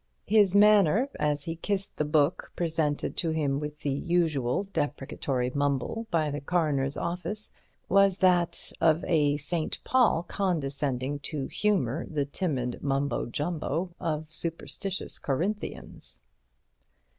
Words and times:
His 0.25 0.55
manner 0.55 1.09
as 1.19 1.43
he 1.43 1.55
kissed 1.55 1.97
the 1.97 2.05
Book 2.05 2.51
presented 2.55 3.15
to 3.17 3.29
him 3.29 3.59
with 3.59 3.81
the 3.81 3.91
usual 3.93 4.67
deprecatory 4.73 5.51
mumble 5.53 6.07
by 6.09 6.31
the 6.31 6.41
Coroner's 6.41 6.97
officer, 6.97 7.53
was 7.87 8.17
that 8.17 8.71
of 8.81 9.05
a 9.05 9.37
St. 9.37 9.79
Paul 9.83 10.23
condescending 10.23 11.19
to 11.19 11.45
humour 11.45 12.07
the 12.09 12.25
timid 12.25 12.81
mumbo 12.81 13.27
jumbo 13.27 13.93
of 13.99 14.31
superstitious 14.31 15.19
Corinthians. 15.19 16.23